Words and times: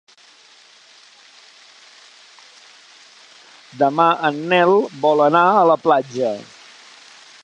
Demà 3.83 4.07
en 4.31 4.39
Nel 4.55 4.73
vol 5.07 5.25
anar 5.29 5.45
a 5.59 5.63
la 5.73 5.81
platja. 5.87 6.33